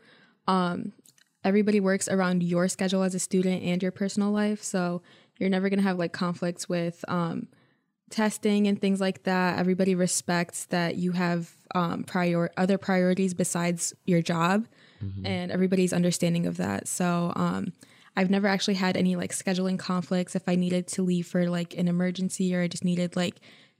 Um, 0.48 0.92
everybody 1.44 1.80
works 1.80 2.10
around 2.10 2.44
your 2.44 2.68
schedule 2.68 3.04
as 3.04 3.16
a 3.16 3.20
student 3.20 3.64
and 3.64 3.82
your 3.82 3.92
personal 3.94 4.32
life, 4.32 4.62
so 4.62 5.02
you're 5.40 5.50
never 5.50 5.70
gonna 5.70 5.82
have 5.82 5.98
like 5.98 6.12
conflicts 6.12 6.68
with 6.68 7.04
um, 7.08 7.48
testing 8.10 8.68
and 8.68 8.80
things 8.80 9.00
like 9.00 9.24
that. 9.24 9.58
Everybody 9.58 9.96
respects 9.96 10.66
that 10.66 10.98
you 10.98 11.14
have 11.14 11.50
um, 11.74 12.04
prior 12.04 12.52
other 12.58 12.78
priorities 12.78 13.34
besides 13.34 13.94
your 14.06 14.22
job, 14.22 14.68
and 15.25 15.51
everybody's 15.51 15.94
understanding 15.94 16.46
of 16.46 16.58
that. 16.58 16.89
So. 16.89 17.32
I've 18.15 18.30
never 18.30 18.48
actually 18.48 18.74
had 18.75 18.98
any 18.98 19.15
like 19.15 19.32
scheduling 19.32 19.80
conflicts 19.80 20.36
if 20.36 20.48
I 20.48 20.56
needed 20.56 20.88
to 20.88 21.01
leave 21.01 21.27
for 21.27 21.50
like 21.50 21.77
an 21.77 21.88
emergency 21.88 22.53
or 22.56 22.62
I 22.62 22.68
just 22.68 22.84
needed 22.84 23.15
like 23.15 23.39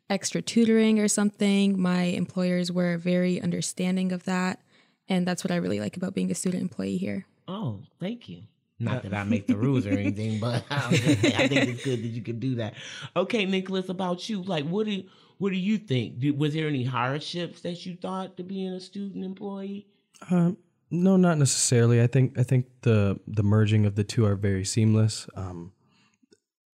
extra 0.10 0.42
tutoring 0.42 1.00
or 1.00 1.08
something. 1.08 1.80
My 1.82 2.04
employers 2.04 2.72
were 2.72 2.98
very 2.98 3.42
understanding 3.42 4.12
of 4.12 4.24
that. 4.26 4.62
And 5.10 5.28
that's 5.28 5.44
what 5.44 5.52
I 5.52 5.58
really 5.58 5.80
like 5.80 5.98
about 5.98 6.14
being 6.14 6.32
a 6.32 6.36
student 6.36 6.62
employee 6.62 6.98
here. 6.98 7.26
Oh, 7.48 7.82
thank 8.00 8.30
you. 8.30 8.44
Not 8.80 9.04
that 9.04 9.14
I 9.14 9.24
make 9.24 9.46
the 9.46 9.56
rules 9.56 9.86
or 9.86 9.92
anything, 9.92 10.40
but 10.40 10.64
I, 10.72 10.90
was 10.90 11.00
just 11.00 11.22
saying, 11.22 11.36
I 11.36 11.48
think 11.48 11.70
it's 11.70 11.84
good 11.84 12.02
that 12.02 12.08
you 12.08 12.22
can 12.22 12.40
do 12.40 12.56
that. 12.56 12.74
Okay, 13.16 13.46
Nicholas, 13.46 13.90
about 13.90 14.28
you, 14.28 14.42
like, 14.42 14.66
what 14.66 14.88
do 14.88 15.04
what 15.38 15.52
do 15.52 15.58
you 15.58 15.78
think? 15.78 16.24
Was 16.38 16.54
there 16.54 16.68
any 16.68 16.84
hardships 16.84 17.62
that 17.62 17.86
you 17.86 17.96
thought 17.96 18.38
to 18.38 18.44
being 18.44 18.70
a 18.70 18.80
student 18.80 19.24
employee? 19.26 19.88
Um, 20.30 20.58
no, 20.92 21.18
not 21.18 21.38
necessarily. 21.38 22.02
I 22.02 22.08
think 22.08 22.38
I 22.38 22.44
think 22.44 22.66
the 22.82 23.20
the 23.26 23.44
merging 23.44 23.86
of 23.86 23.96
the 23.96 24.04
two 24.04 24.26
are 24.26 24.36
very 24.36 24.66
seamless. 24.66 25.28
Um, 25.36 25.72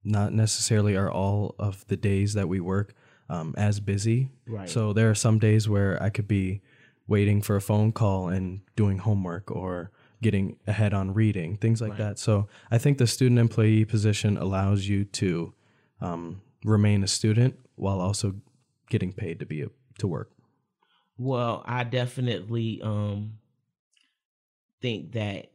not 0.03 0.33
necessarily 0.33 0.95
are 0.95 1.11
all 1.11 1.55
of 1.59 1.85
the 1.87 1.97
days 1.97 2.33
that 2.33 2.47
we 2.47 2.59
work 2.59 2.93
um, 3.29 3.53
as 3.57 3.79
busy. 3.79 4.29
Right. 4.47 4.69
So 4.69 4.93
there 4.93 5.09
are 5.09 5.15
some 5.15 5.37
days 5.37 5.69
where 5.69 6.01
I 6.01 6.09
could 6.09 6.27
be 6.27 6.61
waiting 7.07 7.41
for 7.41 7.55
a 7.55 7.61
phone 7.61 7.91
call 7.91 8.29
and 8.29 8.61
doing 8.75 8.99
homework 8.99 9.51
or 9.51 9.91
getting 10.21 10.57
ahead 10.65 10.93
on 10.93 11.13
reading, 11.13 11.57
things 11.57 11.81
like 11.81 11.97
that. 11.97 12.17
So 12.17 12.47
I 12.71 12.77
think 12.77 12.97
the 12.97 13.07
student 13.07 13.39
employee 13.39 13.85
position 13.85 14.37
allows 14.37 14.87
you 14.87 15.05
to 15.05 15.53
um, 16.01 16.41
remain 16.63 17.03
a 17.03 17.07
student 17.07 17.59
while 17.75 18.01
also 18.01 18.35
getting 18.89 19.13
paid 19.13 19.39
to 19.39 19.45
be 19.45 19.61
a, 19.61 19.67
to 19.99 20.07
work. 20.07 20.31
Well, 21.17 21.63
I 21.65 21.83
definitely 21.83 22.81
um 22.81 23.33
think 24.81 25.13
that 25.13 25.51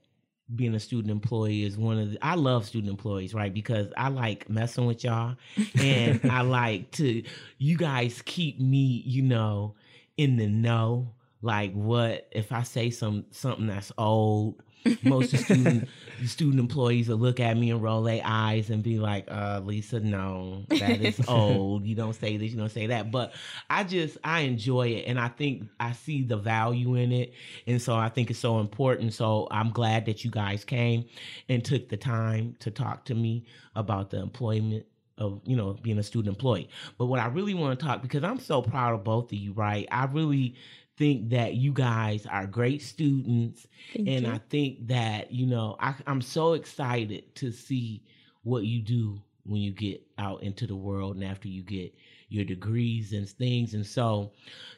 being 0.54 0.74
a 0.74 0.80
student 0.80 1.10
employee 1.10 1.62
is 1.62 1.78
one 1.78 1.98
of 1.98 2.10
the 2.12 2.18
I 2.20 2.34
love 2.34 2.66
student 2.66 2.90
employees, 2.90 3.34
right? 3.34 3.52
Because 3.52 3.88
I 3.96 4.08
like 4.08 4.48
messing 4.48 4.86
with 4.86 5.04
y'all 5.04 5.36
and 5.80 6.20
I 6.30 6.42
like 6.42 6.90
to 6.92 7.22
you 7.58 7.76
guys 7.76 8.22
keep 8.24 8.60
me, 8.60 9.02
you 9.06 9.22
know, 9.22 9.74
in 10.16 10.36
the 10.36 10.46
know 10.46 11.14
like 11.42 11.72
what 11.72 12.28
if 12.30 12.52
I 12.52 12.62
say 12.62 12.90
some 12.90 13.24
something 13.30 13.66
that's 13.66 13.92
old 13.98 14.62
most 15.02 15.32
of 15.34 15.40
student 15.40 15.88
student 16.26 16.60
employees 16.60 17.08
will 17.08 17.16
look 17.16 17.40
at 17.40 17.56
me 17.56 17.70
and 17.70 17.82
roll 17.82 18.02
their 18.02 18.22
eyes 18.24 18.70
and 18.70 18.82
be 18.82 18.98
like, 18.98 19.26
uh, 19.30 19.60
Lisa, 19.64 20.00
no, 20.00 20.64
that 20.68 21.00
is 21.00 21.20
old. 21.28 21.84
You 21.84 21.94
don't 21.94 22.14
say 22.14 22.36
this, 22.36 22.52
you 22.52 22.58
don't 22.58 22.70
say 22.70 22.86
that. 22.88 23.10
But 23.10 23.34
I 23.68 23.84
just 23.84 24.18
I 24.24 24.40
enjoy 24.40 24.88
it 24.88 25.04
and 25.06 25.18
I 25.18 25.28
think 25.28 25.68
I 25.80 25.92
see 25.92 26.22
the 26.22 26.36
value 26.36 26.94
in 26.94 27.12
it. 27.12 27.32
And 27.66 27.80
so 27.80 27.94
I 27.94 28.08
think 28.08 28.30
it's 28.30 28.38
so 28.38 28.60
important. 28.60 29.14
So 29.14 29.48
I'm 29.50 29.70
glad 29.70 30.06
that 30.06 30.24
you 30.24 30.30
guys 30.30 30.64
came 30.64 31.06
and 31.48 31.64
took 31.64 31.88
the 31.88 31.96
time 31.96 32.56
to 32.60 32.70
talk 32.70 33.04
to 33.06 33.14
me 33.14 33.46
about 33.74 34.10
the 34.10 34.18
employment 34.20 34.86
of 35.18 35.40
you 35.44 35.54
know 35.54 35.74
being 35.82 35.98
a 35.98 36.02
student 36.02 36.34
employee 36.34 36.68
but 36.96 37.04
what 37.04 37.20
i 37.20 37.26
really 37.26 37.52
want 37.52 37.78
to 37.78 37.84
talk 37.84 38.00
because 38.00 38.24
i'm 38.24 38.40
so 38.40 38.62
proud 38.62 38.94
of 38.94 39.04
both 39.04 39.26
of 39.26 39.38
you 39.38 39.52
right 39.52 39.86
i 39.92 40.06
really 40.06 40.54
think 40.96 41.30
that 41.30 41.54
you 41.54 41.72
guys 41.72 42.26
are 42.26 42.46
great 42.46 42.82
students. 42.82 43.66
Thank 43.94 44.08
and 44.08 44.26
you. 44.26 44.32
i 44.32 44.40
think 44.50 44.88
that 44.88 45.32
you 45.32 45.46
know 45.46 45.76
I, 45.80 45.94
i'm 46.06 46.20
so 46.20 46.52
excited 46.52 47.34
to 47.36 47.50
see 47.50 48.02
what 48.42 48.64
you 48.64 48.82
do 48.82 49.20
when 49.44 49.60
you 49.60 49.72
get 49.72 50.02
out 50.18 50.42
into 50.42 50.66
the 50.66 50.76
world 50.76 51.16
and 51.16 51.24
after 51.24 51.48
you 51.48 51.62
get 51.62 51.94
your 52.28 52.44
degrees 52.44 53.12
and 53.12 53.28
things. 53.28 53.74
And 53.74 53.86
so 53.86 54.32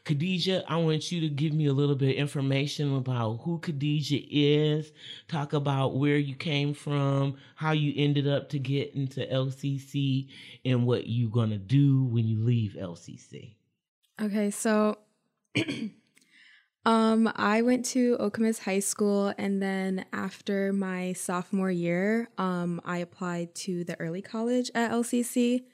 khadija 0.04 0.64
i 0.68 0.76
want 0.76 1.11
you 1.11 1.21
to 1.21 1.28
give 1.28 1.52
me 1.52 1.66
a 1.66 1.73
little 1.73 1.94
bit 1.94 2.11
of 2.11 2.16
information 2.16 2.97
about 2.97 3.37
who 3.42 3.59
khadija 3.59 4.26
is. 4.30 4.92
Talk 5.28 5.52
about 5.52 5.97
where 5.97 6.16
you 6.16 6.35
came 6.35 6.75
from 6.75 7.37
how 7.54 7.73
you 7.73 7.92
ended 7.97 8.26
up 8.26 8.49
to 8.50 8.59
get 8.59 8.94
into 8.94 9.21
lcc 9.26 10.28
and 10.64 10.87
what 10.87 11.06
you're 11.06 11.30
going 11.30 11.50
to 11.50 11.59
do 11.59 12.04
when 12.04 12.26
you 12.26 12.38
leave 12.38 12.73
lcc 12.73 13.54
Okay, 14.21 14.50
so 14.50 14.99
um 16.87 17.33
I 17.35 17.62
went 17.62 17.85
to 17.87 18.17
Okemos 18.19 18.61
High 18.61 18.81
School 18.81 19.33
and 19.38 19.62
then 19.62 20.05
after 20.12 20.73
my 20.73 21.14
sophomore 21.14 21.71
year, 21.71 22.29
um 22.38 22.81
I 22.85 22.99
applied 22.99 23.55
to 23.57 23.85
the 23.85 23.99
early 24.00 24.23
college 24.23 24.71
at 24.75 24.91
LCC. 24.91 25.64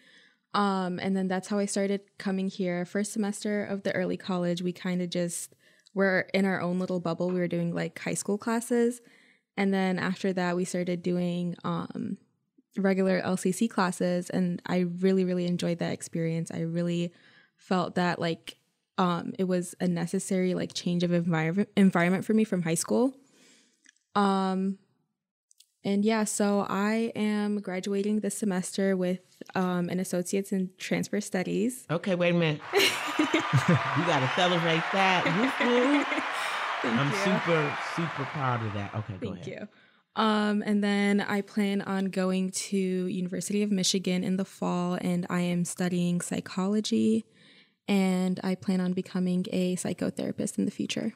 Um 0.54 0.98
and 1.00 1.16
then 1.16 1.28
that's 1.28 1.48
how 1.48 1.58
I 1.58 1.66
started 1.66 2.02
coming 2.18 2.48
here. 2.48 2.84
First 2.84 3.12
semester 3.12 3.64
of 3.64 3.82
the 3.82 3.94
early 3.94 4.16
college, 4.16 4.62
we 4.62 4.72
kind 4.72 5.02
of 5.02 5.10
just 5.10 5.54
were 5.94 6.28
in 6.32 6.44
our 6.44 6.60
own 6.60 6.78
little 6.78 7.00
bubble. 7.00 7.28
We 7.28 7.40
were 7.40 7.48
doing 7.48 7.74
like 7.74 7.98
high 7.98 8.14
school 8.14 8.38
classes. 8.38 9.00
And 9.56 9.74
then 9.74 9.98
after 9.98 10.32
that, 10.32 10.54
we 10.56 10.64
started 10.64 11.02
doing 11.02 11.56
um 11.64 12.18
regular 12.76 13.20
LCC 13.20 13.68
classes 13.68 14.30
and 14.30 14.62
I 14.64 14.80
really 15.00 15.24
really 15.24 15.46
enjoyed 15.46 15.78
that 15.80 15.92
experience. 15.92 16.52
I 16.52 16.60
really 16.60 17.12
felt 17.56 17.96
that 17.96 18.20
like 18.20 18.59
um 19.00 19.32
it 19.38 19.44
was 19.44 19.74
a 19.80 19.88
necessary 19.88 20.54
like 20.54 20.72
change 20.74 21.02
of 21.02 21.12
environment 21.12 21.68
environment 21.76 22.24
for 22.24 22.34
me 22.34 22.44
from 22.44 22.62
high 22.62 22.74
school. 22.84 23.14
Um 24.14 24.78
and 25.82 26.04
yeah, 26.04 26.24
so 26.24 26.66
I 26.68 27.10
am 27.16 27.60
graduating 27.60 28.20
this 28.20 28.36
semester 28.36 28.96
with 28.96 29.20
um 29.54 29.88
an 29.88 29.98
associate's 29.98 30.52
in 30.52 30.70
transfer 30.76 31.20
studies. 31.20 31.86
okay 31.90 32.14
wait 32.14 32.34
a 32.34 32.38
minute 32.38 32.60
you 32.72 34.04
got 34.12 34.20
to 34.20 34.30
celebrate 34.36 34.84
that. 34.92 35.22
I'm 36.82 37.10
you. 37.10 37.16
super 37.26 37.76
super 37.96 38.24
proud 38.34 38.64
of 38.66 38.72
that 38.74 38.94
okay 38.94 39.14
go 39.20 39.32
ahead. 39.32 39.44
Thank 39.44 39.46
ahead 39.46 39.68
you. 39.68 39.68
Um, 40.16 40.62
and 40.66 40.82
then 40.82 41.20
I 41.20 41.40
plan 41.40 41.82
on 41.82 42.06
going 42.06 42.50
to 42.50 42.76
University 42.76 43.62
of 43.62 43.70
Michigan 43.70 44.24
in 44.24 44.36
the 44.36 44.44
fall, 44.44 44.98
and 45.00 45.24
I 45.30 45.40
am 45.42 45.64
studying 45.64 46.20
psychology, 46.20 47.24
and 47.90 48.38
I 48.44 48.54
plan 48.54 48.80
on 48.80 48.92
becoming 48.92 49.44
a 49.52 49.74
psychotherapist 49.76 50.56
in 50.58 50.64
the 50.64 50.70
future. 50.70 51.12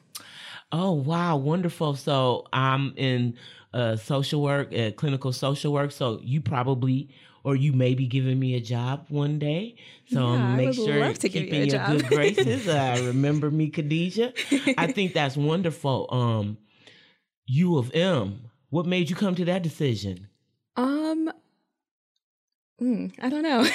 Oh 0.73 0.91
wow, 0.91 1.37
wonderful! 1.37 1.95
So 1.95 2.45
I'm 2.51 2.93
in 2.97 3.35
uh, 3.73 3.95
social 3.95 4.41
work, 4.41 4.73
uh, 4.75 4.91
clinical 4.91 5.31
social 5.31 5.71
work. 5.71 5.91
So 5.91 6.19
you 6.21 6.41
probably, 6.41 7.09
or 7.45 7.55
you 7.55 7.71
may 7.71 7.95
be 7.95 8.07
giving 8.07 8.37
me 8.39 8.55
a 8.55 8.59
job 8.59 9.05
one 9.07 9.39
day. 9.39 9.77
So 10.07 10.33
Yeah, 10.33 10.55
make 10.57 10.73
sure 10.73 11.13
to 11.13 11.29
give 11.29 11.47
you 11.47 11.55
your 11.55 11.67
job. 11.67 11.91
good 11.91 12.07
graces. 12.15 12.67
Uh, 12.67 13.01
remember 13.05 13.49
me, 13.49 13.71
Khadija. 13.71 14.33
I 14.77 14.87
think 14.87 15.13
that's 15.13 15.37
wonderful. 15.37 16.07
Um, 16.11 16.57
U 17.47 17.77
of 17.77 17.89
M. 17.95 18.49
What 18.69 18.85
made 18.85 19.09
you 19.09 19.15
come 19.15 19.35
to 19.35 19.45
that 19.45 19.61
decision? 19.63 20.27
Um, 20.75 21.31
mm, 22.81 23.13
I 23.21 23.29
don't 23.29 23.43
know. 23.43 23.65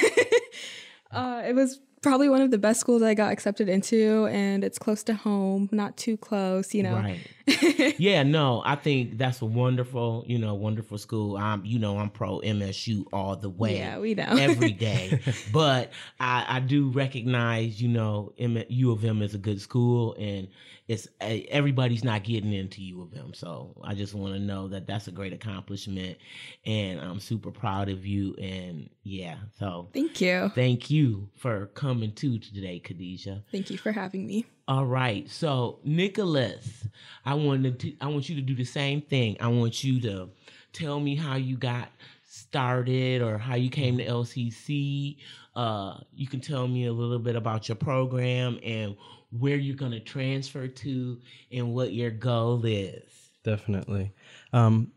uh, 1.11 1.43
it 1.47 1.55
was 1.55 1.81
probably 2.03 2.29
one 2.29 2.41
of 2.41 2.51
the 2.51 2.59
best 2.59 2.81
schools 2.81 3.03
I 3.03 3.15
got 3.15 3.33
accepted 3.33 3.69
into, 3.69 4.27
and 4.27 4.65
it's 4.65 4.79
close 4.79 5.03
to 5.05 5.15
home, 5.15 5.69
not 5.73 5.97
too 5.97 6.17
close, 6.17 6.75
you 6.75 6.83
know. 6.83 6.97
Right. 6.97 7.21
yeah, 7.99 8.23
no, 8.23 8.63
I 8.65 8.77
think 8.77 9.19
that's 9.19 9.43
a 9.43 9.47
wonderful, 9.47 10.25
you 10.27 10.39
know, 10.39 10.55
wonderful 10.55 10.99
school. 10.99 11.37
I'm, 11.37 11.65
you 11.65 11.79
know, 11.79 11.99
I'm 11.99 12.11
pro 12.11 12.41
MSU 12.41 13.05
all 13.13 13.37
the 13.37 13.51
way. 13.51 13.77
Yeah, 13.79 13.99
we 13.99 14.15
know. 14.15 14.37
every 14.39 14.73
day. 14.73 15.21
but 15.53 15.93
I, 16.19 16.45
I 16.49 16.61
do 16.61 16.91
recognize, 16.91 17.81
you 17.81 17.89
know, 17.89 18.33
M- 18.39 18.65
U 18.69 18.93
of 18.93 19.05
M 19.05 19.23
is 19.23 19.35
a 19.35 19.39
good 19.39 19.61
school, 19.61 20.15
and 20.19 20.49
it's 20.89 21.09
eh, 21.21 21.43
everybody's 21.49 22.05
not 22.05 22.25
getting 22.25 22.53
into 22.53 22.83
U 22.83 23.03
of 23.03 23.17
M. 23.17 23.33
So 23.35 23.81
I 23.85 23.95
just 23.95 24.15
want 24.15 24.35
to 24.35 24.41
know 24.41 24.69
that 24.69 24.87
that's 24.87 25.09
a 25.09 25.13
great 25.13 25.33
accomplishment, 25.33 26.19
and 26.67 27.01
I'm 27.01 27.21
super 27.21 27.51
proud 27.51 27.89
of 27.89 28.05
you. 28.07 28.35
And 28.37 28.91
yeah, 29.03 29.37
so 29.59 29.89
Thank 29.93 30.21
you. 30.21 30.51
thank 30.55 30.91
you 30.91 31.29
for 31.37 31.67
coming 31.67 32.13
to 32.15 32.39
today, 32.39 32.83
Khadija. 32.85 33.43
Thank 33.51 33.71
you 33.71 33.79
for 33.79 33.93
having 33.93 34.27
me. 34.27 34.47
All 34.71 34.87
right. 34.87 35.29
So, 35.29 35.81
Nicholas, 35.83 36.87
I 37.25 37.35
wanted 37.35 37.81
to 37.81 37.93
I 38.01 38.07
want 38.07 38.29
you 38.29 38.37
to 38.37 38.41
do 38.41 38.55
the 38.55 38.65
same 38.65 39.01
thing. 39.03 39.37
I 39.41 39.49
want 39.49 39.83
you 39.83 40.01
to 40.03 40.31
tell 40.73 41.01
me 41.01 41.17
how 41.17 41.35
you 41.35 41.57
got 41.57 41.89
started 42.25 43.21
or 43.21 43.37
how 43.37 43.57
you 43.57 43.69
came 43.69 43.99
to 43.99 44.07
LCC. 44.07 45.17
Uh, 45.57 45.99
you 46.15 46.29
can 46.29 46.41
tell 46.41 46.69
me 46.69 46.87
a 46.87 46.93
little 46.93 47.19
bit 47.19 47.35
about 47.35 47.69
your 47.69 47.75
program 47.75 48.61
and 48.63 48.97
where 49.37 49.57
you're 49.57 49.75
going 49.75 49.91
to 49.91 49.99
transfer 49.99 50.69
to 50.69 51.19
and 51.51 51.75
what 51.75 51.93
your 51.93 52.13
goal 52.13 52.65
is. 52.65 53.03
Definitely. 53.43 54.13
Um, 54.53 54.93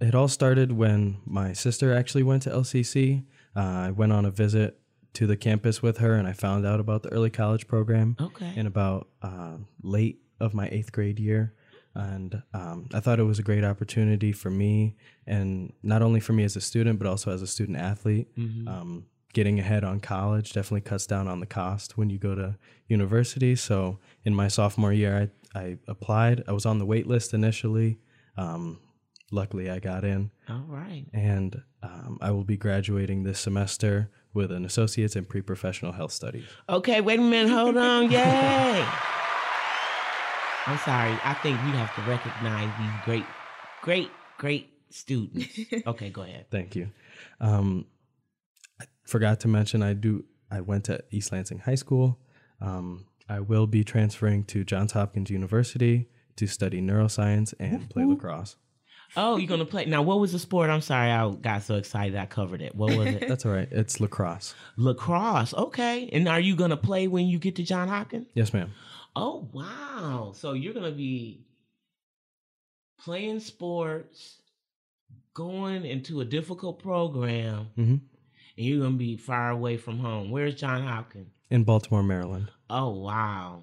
it 0.00 0.14
all 0.14 0.28
started 0.28 0.70
when 0.70 1.16
my 1.26 1.52
sister 1.52 1.92
actually 1.92 2.22
went 2.22 2.44
to 2.44 2.50
LCC. 2.50 3.24
Uh, 3.56 3.60
I 3.60 3.90
went 3.90 4.12
on 4.12 4.24
a 4.24 4.30
visit 4.30 4.78
to 5.16 5.26
the 5.26 5.36
campus 5.36 5.82
with 5.82 5.98
her 5.98 6.14
and 6.14 6.26
I 6.28 6.32
found 6.32 6.64
out 6.66 6.80
about 6.80 7.02
the 7.02 7.10
early 7.12 7.30
college 7.30 7.66
program 7.66 8.16
Okay. 8.20 8.52
in 8.56 8.66
about 8.66 9.08
uh, 9.22 9.56
late 9.82 10.20
of 10.40 10.54
my 10.54 10.68
eighth 10.70 10.92
grade 10.92 11.18
year. 11.18 11.52
And 11.94 12.42
um, 12.52 12.88
I 12.92 13.00
thought 13.00 13.18
it 13.18 13.22
was 13.24 13.38
a 13.38 13.42
great 13.42 13.64
opportunity 13.64 14.30
for 14.32 14.50
me, 14.50 14.96
and 15.26 15.72
not 15.82 16.02
only 16.02 16.20
for 16.20 16.34
me 16.34 16.44
as 16.44 16.54
a 16.54 16.60
student, 16.60 16.98
but 16.98 17.08
also 17.08 17.30
as 17.32 17.40
a 17.40 17.46
student 17.46 17.78
athlete. 17.78 18.28
Mhm. 18.36 18.68
Um, 18.68 19.06
getting 19.32 19.58
ahead 19.58 19.82
on 19.84 20.00
college 20.00 20.52
definitely 20.52 20.80
cuts 20.82 21.06
down 21.06 21.26
on 21.28 21.40
the 21.40 21.46
cost 21.46 21.96
when 21.98 22.08
you 22.10 22.18
go 22.18 22.34
to 22.34 22.56
university. 22.88 23.56
So 23.56 23.98
in 24.24 24.34
my 24.34 24.48
sophomore 24.48 24.92
year, 24.92 25.30
I, 25.54 25.58
I 25.58 25.78
applied. 25.88 26.42
I 26.48 26.52
was 26.52 26.66
on 26.66 26.78
the 26.78 26.86
wait 26.86 27.06
list 27.06 27.32
initially. 27.34 27.98
Um, 28.36 28.78
luckily, 29.32 29.70
I 29.70 29.78
got 29.78 30.04
in, 30.04 30.30
All 30.50 30.64
right. 30.68 31.06
and 31.14 31.62
um, 31.82 32.18
I 32.20 32.30
will 32.30 32.44
be 32.44 32.56
graduating 32.58 33.22
this 33.24 33.40
semester 33.40 34.10
with 34.36 34.52
an 34.52 34.64
associate's 34.64 35.16
in 35.16 35.24
pre-professional 35.24 35.92
health 35.92 36.12
studies. 36.12 36.44
Okay, 36.68 37.00
wait 37.00 37.18
a 37.18 37.22
minute. 37.22 37.50
Hold 37.50 37.76
on. 37.76 38.10
Yay. 38.10 38.86
I'm 40.66 40.78
sorry. 40.78 41.18
I 41.24 41.34
think 41.42 41.60
we 41.64 41.70
have 41.70 41.94
to 41.96 42.02
recognize 42.02 42.70
these 42.78 43.04
great, 43.04 43.24
great, 43.82 44.10
great 44.38 44.70
students. 44.90 45.58
Okay, 45.86 46.10
go 46.10 46.22
ahead. 46.22 46.46
Thank 46.50 46.76
you. 46.76 46.90
Um, 47.40 47.86
I 48.80 48.84
forgot 49.04 49.40
to 49.40 49.48
mention 49.48 49.82
I 49.82 49.94
do. 49.94 50.24
I 50.50 50.60
went 50.60 50.84
to 50.84 51.02
East 51.10 51.32
Lansing 51.32 51.60
High 51.60 51.74
School. 51.74 52.18
Um, 52.60 53.06
I 53.28 53.40
will 53.40 53.66
be 53.66 53.84
transferring 53.84 54.44
to 54.44 54.64
Johns 54.64 54.92
Hopkins 54.92 55.30
University 55.30 56.08
to 56.36 56.46
study 56.46 56.80
neuroscience 56.80 57.54
and 57.58 57.88
play 57.88 58.04
lacrosse. 58.04 58.56
Oh, 59.16 59.36
you're 59.36 59.48
gonna 59.48 59.64
play 59.64 59.84
now. 59.84 60.02
What 60.02 60.20
was 60.20 60.32
the 60.32 60.38
sport? 60.38 60.70
I'm 60.70 60.80
sorry, 60.80 61.10
I 61.10 61.30
got 61.30 61.62
so 61.62 61.76
excited 61.76 62.16
I 62.16 62.26
covered 62.26 62.62
it. 62.62 62.74
What 62.74 62.96
was 62.96 63.08
it? 63.08 63.24
That's 63.28 63.44
all 63.46 63.52
right. 63.52 63.68
It's 63.70 64.00
lacrosse. 64.00 64.54
Lacrosse. 64.76 65.54
Okay. 65.54 66.08
And 66.12 66.28
are 66.28 66.40
you 66.40 66.56
gonna 66.56 66.76
play 66.76 67.08
when 67.08 67.26
you 67.26 67.38
get 67.38 67.56
to 67.56 67.62
John 67.62 67.88
Hopkins? 67.88 68.26
Yes, 68.34 68.52
ma'am. 68.52 68.72
Oh 69.14 69.48
wow! 69.52 70.32
So 70.34 70.52
you're 70.52 70.74
gonna 70.74 70.90
be 70.92 71.46
playing 72.98 73.40
sports, 73.40 74.40
going 75.34 75.84
into 75.84 76.20
a 76.20 76.24
difficult 76.24 76.82
program, 76.82 77.68
hmm 77.76 77.96
and 78.58 78.64
you're 78.66 78.82
gonna 78.82 78.96
be 78.96 79.16
far 79.18 79.50
away 79.50 79.76
from 79.76 79.98
home. 79.98 80.30
Where's 80.30 80.54
John 80.54 80.82
Hopkins? 80.82 81.28
In 81.50 81.64
Baltimore, 81.64 82.02
Maryland. 82.02 82.50
Oh 82.68 82.90
wow! 82.90 83.62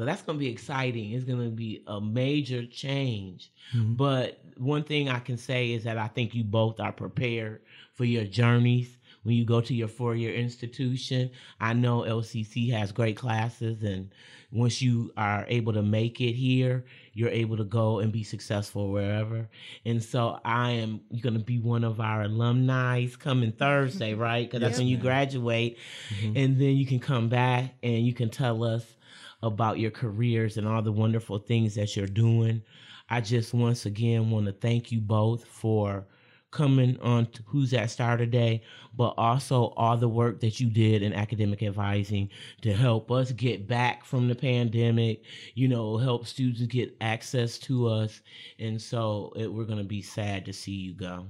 So 0.00 0.06
that's 0.06 0.22
gonna 0.22 0.38
be 0.38 0.48
exciting. 0.48 1.12
It's 1.12 1.26
gonna 1.26 1.50
be 1.50 1.82
a 1.86 2.00
major 2.00 2.64
change. 2.64 3.50
Mhm. 3.76 3.98
But 3.98 4.40
one 4.56 4.82
thing 4.82 5.10
I 5.10 5.18
can 5.18 5.36
say 5.36 5.72
is 5.72 5.84
that 5.84 5.98
I 5.98 6.06
think 6.08 6.34
you 6.34 6.42
both 6.42 6.80
are 6.80 6.90
prepared 6.90 7.60
for 7.92 8.06
your 8.06 8.24
journeys 8.24 8.96
when 9.24 9.34
you 9.34 9.44
go 9.44 9.60
to 9.60 9.74
your 9.74 9.88
four 9.88 10.16
year 10.16 10.32
institution. 10.32 11.28
I 11.60 11.74
know 11.74 12.00
LCC 12.04 12.70
has 12.70 12.92
great 12.92 13.18
classes, 13.18 13.82
and 13.82 14.08
once 14.50 14.80
you 14.80 15.12
are 15.18 15.44
able 15.48 15.74
to 15.74 15.82
make 15.82 16.18
it 16.18 16.32
here, 16.32 16.86
you're 17.12 17.28
able 17.28 17.58
to 17.58 17.64
go 17.64 17.98
and 17.98 18.10
be 18.10 18.22
successful 18.22 18.90
wherever. 18.92 19.50
And 19.84 20.02
so 20.02 20.40
I 20.46 20.70
am 20.70 21.02
going 21.20 21.34
to 21.34 21.40
be 21.40 21.58
one 21.58 21.84
of 21.84 22.00
our 22.00 22.22
alumni 22.22 23.06
coming 23.18 23.52
Thursday, 23.52 24.14
right? 24.28 24.48
Because 24.48 24.62
that's 24.62 24.78
when 24.78 24.86
you 24.86 24.96
graduate. 24.96 25.76
Mm-hmm. 26.08 26.36
And 26.38 26.58
then 26.58 26.76
you 26.76 26.86
can 26.86 27.00
come 27.00 27.28
back 27.28 27.74
and 27.82 28.06
you 28.06 28.14
can 28.14 28.30
tell 28.30 28.64
us 28.64 28.96
about 29.42 29.78
your 29.78 29.90
careers 29.90 30.56
and 30.56 30.66
all 30.66 30.82
the 30.82 30.92
wonderful 30.92 31.38
things 31.38 31.74
that 31.74 31.96
you're 31.96 32.06
doing. 32.06 32.62
I 33.08 33.20
just 33.20 33.54
once 33.54 33.86
again 33.86 34.30
want 34.30 34.46
to 34.46 34.52
thank 34.52 34.92
you 34.92 35.00
both 35.00 35.44
for 35.44 36.06
coming 36.50 36.98
on 37.00 37.28
Who's 37.46 37.70
That 37.70 37.90
Star 37.90 38.16
today, 38.16 38.62
but 38.96 39.14
also 39.16 39.72
all 39.76 39.96
the 39.96 40.08
work 40.08 40.40
that 40.40 40.60
you 40.60 40.68
did 40.68 41.02
in 41.02 41.12
academic 41.12 41.62
advising 41.62 42.28
to 42.62 42.72
help 42.72 43.10
us 43.10 43.32
get 43.32 43.68
back 43.68 44.04
from 44.04 44.28
the 44.28 44.34
pandemic, 44.34 45.22
you 45.54 45.68
know, 45.68 45.96
help 45.96 46.26
students 46.26 46.62
get 46.62 46.96
access 47.00 47.58
to 47.58 47.88
us. 47.88 48.20
And 48.58 48.80
so 48.80 49.32
it, 49.36 49.52
we're 49.52 49.64
going 49.64 49.78
to 49.78 49.84
be 49.84 50.02
sad 50.02 50.44
to 50.46 50.52
see 50.52 50.72
you 50.72 50.94
go. 50.94 51.26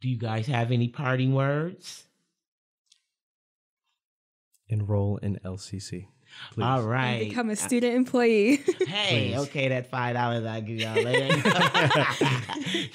Do 0.00 0.08
you 0.08 0.18
guys 0.18 0.46
have 0.46 0.70
any 0.72 0.88
parting 0.88 1.34
words? 1.34 2.04
Enroll 4.68 5.18
in 5.18 5.38
LCC. 5.44 6.08
Please. 6.52 6.62
All 6.62 6.82
right. 6.82 7.22
And 7.22 7.28
become 7.28 7.50
a 7.50 7.56
student 7.56 7.94
employee. 7.94 8.56
hey, 8.86 9.32
Please. 9.32 9.38
okay, 9.48 9.68
that 9.68 9.90
five 9.90 10.14
dollars 10.14 10.44
I 10.44 10.60
give 10.60 10.78
y'all 10.78 10.94
later. 10.94 11.42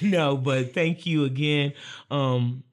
no, 0.00 0.36
but 0.36 0.72
thank 0.72 1.06
you 1.06 1.24
again. 1.24 1.74
Um, 2.10 2.64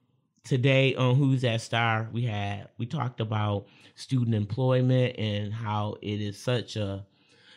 today 0.44 0.94
on 0.94 1.16
Who's 1.16 1.42
That 1.42 1.60
Star, 1.60 2.08
we 2.12 2.22
had 2.22 2.68
we 2.78 2.86
talked 2.86 3.20
about 3.20 3.66
student 3.96 4.34
employment 4.34 5.18
and 5.18 5.52
how 5.52 5.96
it 6.00 6.20
is 6.20 6.38
such 6.38 6.76
a 6.76 7.04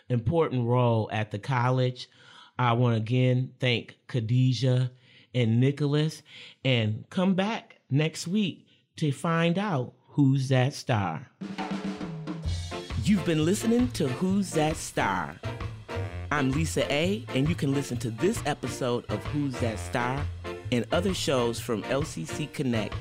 important 0.09 0.67
role 0.67 1.09
at 1.11 1.31
the 1.31 1.39
college. 1.39 2.09
I 2.59 2.73
want 2.73 2.95
to 2.95 3.01
again 3.01 3.53
thank 3.59 3.95
Khadija 4.07 4.91
and 5.33 5.59
Nicholas 5.59 6.21
and 6.65 7.05
come 7.09 7.33
back 7.33 7.77
next 7.89 8.27
week 8.27 8.67
to 8.97 9.11
find 9.11 9.57
out 9.57 9.93
who's 10.09 10.49
that 10.49 10.73
star. 10.73 11.31
You've 13.03 13.25
been 13.25 13.45
listening 13.45 13.89
to 13.93 14.07
Who's 14.07 14.51
That 14.51 14.75
Star? 14.75 15.35
I'm 16.31 16.51
Lisa 16.51 16.85
A, 16.93 17.25
and 17.33 17.49
you 17.49 17.55
can 17.55 17.73
listen 17.73 17.97
to 17.97 18.11
this 18.11 18.39
episode 18.45 19.09
of 19.09 19.23
Who's 19.25 19.59
That 19.59 19.79
Star 19.79 20.23
and 20.71 20.85
other 20.91 21.15
shows 21.15 21.59
from 21.59 21.81
LCC 21.83 22.53
Connect 22.53 22.93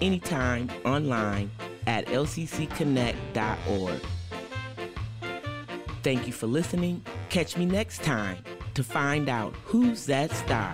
anytime 0.00 0.70
online 0.84 1.50
at 1.88 2.06
lccconnect.org. 2.06 4.00
Thank 6.04 6.26
you 6.28 6.32
for 6.32 6.46
listening. 6.46 7.02
Catch 7.28 7.56
me 7.56 7.66
next 7.66 8.04
time 8.04 8.38
to 8.74 8.84
find 8.84 9.28
out 9.28 9.54
who's 9.64 10.06
that 10.06 10.30
star. 10.30 10.72